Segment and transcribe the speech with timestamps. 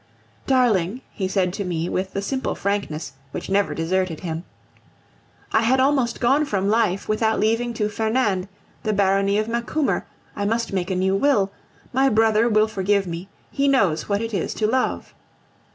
[0.47, 4.45] "Darling," he said to me with the simple frankness which never deserted him,
[5.51, 8.47] "I had almost gone from life without leaving to Fernand
[8.81, 11.51] the Barony of Macumer; I must make a new will.
[11.93, 15.13] My brother will forgive me; he knows what it is to love!"